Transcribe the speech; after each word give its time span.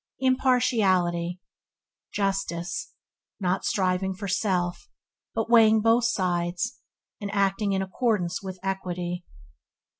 Impartiality– 0.19 1.39
Justice; 2.15 2.93
not 3.39 3.63
striving 3.63 4.15
for 4.15 4.27
self, 4.27 4.89
but 5.35 5.47
weighing 5.47 5.79
both 5.79 6.05
sides, 6.05 6.79
and 7.21 7.29
acting 7.31 7.73
in 7.73 7.83
accordance 7.83 8.41
with 8.41 8.57
equity. 8.63 9.23